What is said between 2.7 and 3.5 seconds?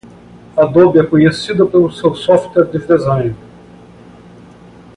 de design.